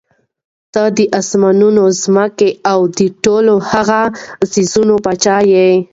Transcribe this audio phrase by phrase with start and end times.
[0.73, 4.03] ته د آسمانونو، ځمکي او د ټولو هغو
[4.51, 5.71] څيزونو باچا ئي